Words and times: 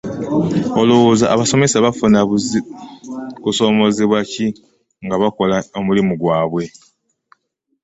Olowooza 0.81 1.25
abasomesa 1.33 1.83
bafuna 1.85 2.19
kusomozebwa 3.43 4.19
ki 4.31 4.47
nga 5.05 5.15
bakola 5.21 5.55
omulimu 5.79 6.13
gwabe? 6.21 6.63